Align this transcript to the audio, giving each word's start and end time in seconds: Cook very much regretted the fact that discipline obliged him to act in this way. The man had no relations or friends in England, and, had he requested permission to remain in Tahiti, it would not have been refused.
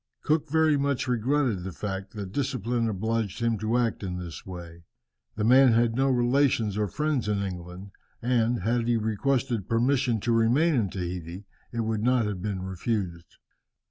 Cook 0.23 0.49
very 0.49 0.77
much 0.77 1.07
regretted 1.07 1.63
the 1.63 1.71
fact 1.71 2.13
that 2.15 2.31
discipline 2.31 2.89
obliged 2.89 3.39
him 3.39 3.59
to 3.59 3.77
act 3.77 4.01
in 4.01 4.17
this 4.17 4.47
way. 4.47 4.81
The 5.35 5.43
man 5.43 5.73
had 5.73 5.95
no 5.95 6.07
relations 6.09 6.75
or 6.75 6.87
friends 6.87 7.27
in 7.27 7.43
England, 7.43 7.91
and, 8.19 8.61
had 8.61 8.87
he 8.87 8.97
requested 8.97 9.69
permission 9.69 10.19
to 10.21 10.31
remain 10.31 10.73
in 10.73 10.89
Tahiti, 10.89 11.45
it 11.71 11.81
would 11.81 12.01
not 12.01 12.25
have 12.25 12.41
been 12.41 12.63
refused. 12.63 13.37